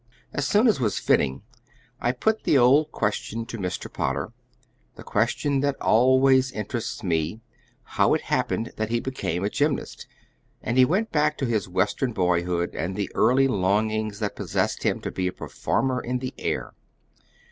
[0.33, 1.43] As soon as was fitting,
[1.99, 3.85] I put the old question to Mr.
[3.93, 4.33] Potter,
[4.95, 7.41] the question that always interests me,
[7.83, 10.07] how it happened that he became a gymnast,
[10.63, 15.01] and he went back to his Western boyhood and the early longings that possessed him
[15.01, 16.73] to be a performer in the air.